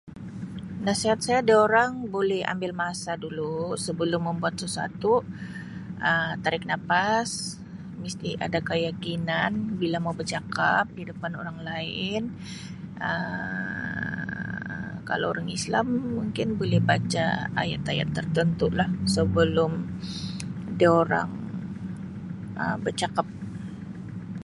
[0.87, 3.55] Nasihat saya diorang boleh ambil masa dulu
[3.85, 5.13] sebelum membuat sesuatu
[6.09, 7.29] ah tarik nafas
[8.01, 9.51] mesti ada keyakinan
[9.81, 12.21] bila mau bercakap di depan orang lain
[13.11, 15.85] err kalau orang islam
[16.17, 17.25] mungkin boleh baca
[17.63, 19.71] ayat ayat tertentu lah sebelum
[20.81, 21.29] diorang
[22.63, 23.27] ah becakap